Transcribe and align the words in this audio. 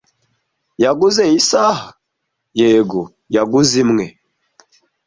"Yaguze 0.83 1.23
isaha?" 1.39 1.81
"Yego, 2.59 3.01
yaguze 3.35 3.75
imwe." 3.83 4.05